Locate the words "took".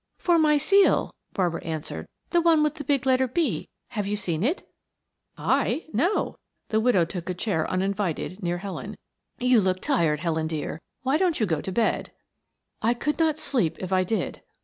7.05-7.29